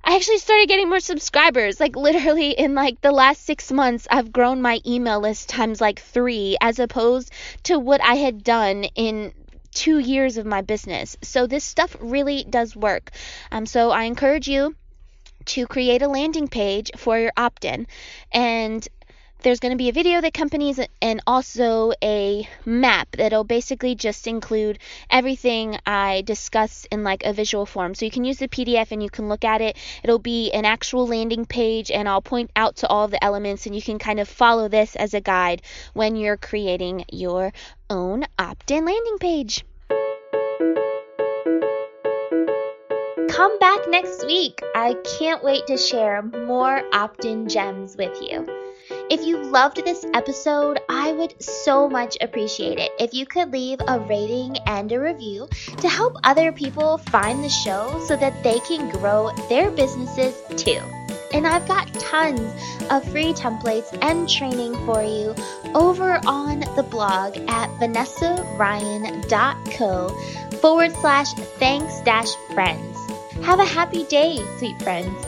I 0.03 0.15
actually 0.15 0.39
started 0.39 0.67
getting 0.67 0.89
more 0.89 0.99
subscribers. 0.99 1.79
Like 1.79 1.95
literally 1.95 2.51
in 2.57 2.73
like 2.73 3.01
the 3.01 3.11
last 3.11 3.45
6 3.45 3.71
months 3.71 4.07
I've 4.09 4.31
grown 4.31 4.61
my 4.61 4.79
email 4.85 5.19
list 5.19 5.49
times 5.49 5.79
like 5.79 5.99
3 5.99 6.57
as 6.61 6.79
opposed 6.79 7.31
to 7.63 7.77
what 7.77 8.01
I 8.01 8.15
had 8.15 8.43
done 8.43 8.85
in 8.95 9.33
2 9.75 9.99
years 9.99 10.37
of 10.37 10.45
my 10.45 10.61
business. 10.61 11.15
So 11.21 11.45
this 11.45 11.63
stuff 11.63 11.95
really 11.99 12.43
does 12.43 12.75
work. 12.75 13.11
Um 13.51 13.65
so 13.65 13.91
I 13.91 14.03
encourage 14.03 14.47
you 14.47 14.75
to 15.45 15.67
create 15.67 16.01
a 16.01 16.07
landing 16.07 16.47
page 16.47 16.91
for 16.97 17.17
your 17.17 17.31
opt-in 17.37 17.87
and 18.31 18.87
there's 19.41 19.59
going 19.59 19.71
to 19.71 19.77
be 19.77 19.89
a 19.89 19.93
video 19.93 20.19
that 20.19 20.27
accompanies 20.27 20.79
and 21.01 21.21
also 21.25 21.93
a 22.03 22.47
map 22.65 23.07
that'll 23.11 23.45
basically 23.45 23.95
just 23.95 24.27
include 24.27 24.79
everything 25.09 25.77
I 25.85 26.23
discuss 26.25 26.85
in 26.91 27.03
like 27.03 27.23
a 27.23 27.31
visual 27.31 27.65
form. 27.65 27.95
So 27.95 28.05
you 28.05 28.11
can 28.11 28.25
use 28.25 28.37
the 28.37 28.49
PDF 28.49 28.91
and 28.91 29.01
you 29.01 29.09
can 29.09 29.29
look 29.29 29.45
at 29.45 29.61
it. 29.61 29.77
It'll 30.03 30.19
be 30.19 30.51
an 30.51 30.65
actual 30.65 31.07
landing 31.07 31.45
page 31.45 31.89
and 31.89 32.07
I'll 32.09 32.21
point 32.21 32.51
out 32.55 32.77
to 32.77 32.87
all 32.87 33.07
the 33.07 33.23
elements 33.23 33.65
and 33.65 33.73
you 33.73 33.81
can 33.81 33.97
kind 33.97 34.19
of 34.19 34.27
follow 34.27 34.67
this 34.67 34.95
as 34.95 35.13
a 35.13 35.21
guide 35.21 35.61
when 35.93 36.15
you're 36.17 36.37
creating 36.37 37.05
your 37.11 37.53
own 37.89 38.25
opt-in 38.37 38.85
landing 38.85 39.17
page. 39.19 39.63
Come 43.29 43.57
back 43.59 43.87
next 43.87 44.25
week. 44.25 44.59
I 44.75 44.95
can't 45.17 45.41
wait 45.41 45.65
to 45.67 45.77
share 45.77 46.21
more 46.21 46.83
opt 46.93 47.23
in 47.23 47.47
gems 47.47 47.95
with 47.95 48.21
you. 48.21 48.68
If 49.09 49.25
you 49.25 49.37
loved 49.37 49.83
this 49.83 50.05
episode, 50.13 50.77
I 50.87 51.11
would 51.13 51.41
so 51.41 51.89
much 51.89 52.15
appreciate 52.21 52.77
it 52.77 52.91
if 52.99 53.11
you 53.11 53.25
could 53.25 53.51
leave 53.51 53.79
a 53.87 53.99
rating 53.99 54.55
and 54.67 54.91
a 54.91 54.99
review 54.99 55.49
to 55.77 55.89
help 55.89 56.15
other 56.23 56.51
people 56.51 56.99
find 56.99 57.43
the 57.43 57.49
show 57.49 57.99
so 58.07 58.15
that 58.17 58.43
they 58.43 58.59
can 58.59 58.91
grow 58.91 59.31
their 59.49 59.71
businesses 59.71 60.39
too. 60.57 60.79
And 61.33 61.47
I've 61.47 61.67
got 61.67 61.91
tons 61.95 62.53
of 62.91 63.03
free 63.11 63.33
templates 63.33 63.97
and 64.03 64.29
training 64.29 64.75
for 64.85 65.01
you 65.01 65.33
over 65.73 66.21
on 66.27 66.59
the 66.75 66.83
blog 66.83 67.35
at 67.47 67.71
vanessaryan.co 67.79 70.09
forward 70.61 70.91
slash 71.01 71.33
thanks 71.57 71.99
dash 72.01 72.35
friends. 72.53 72.95
Have 73.43 73.59
a 73.59 73.65
happy 73.65 74.03
day, 74.03 74.37
sweet 74.59 74.79
friends. 74.83 75.25